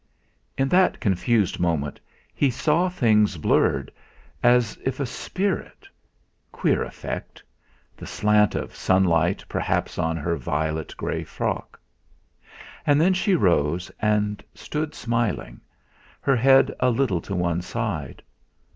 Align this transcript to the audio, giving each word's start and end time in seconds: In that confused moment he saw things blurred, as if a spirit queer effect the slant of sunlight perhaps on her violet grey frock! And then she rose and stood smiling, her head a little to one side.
In 0.57 0.67
that 0.69 0.99
confused 0.99 1.59
moment 1.59 1.99
he 2.33 2.49
saw 2.49 2.89
things 2.89 3.37
blurred, 3.37 3.91
as 4.41 4.75
if 4.83 4.99
a 4.99 5.05
spirit 5.05 5.87
queer 6.51 6.81
effect 6.81 7.43
the 7.95 8.07
slant 8.07 8.55
of 8.55 8.75
sunlight 8.75 9.45
perhaps 9.47 9.99
on 9.99 10.17
her 10.17 10.35
violet 10.37 10.97
grey 10.97 11.23
frock! 11.23 11.79
And 12.83 12.99
then 12.99 13.13
she 13.13 13.35
rose 13.35 13.91
and 14.01 14.43
stood 14.55 14.95
smiling, 14.95 15.61
her 16.21 16.35
head 16.35 16.73
a 16.79 16.89
little 16.89 17.21
to 17.21 17.35
one 17.35 17.61
side. 17.61 18.23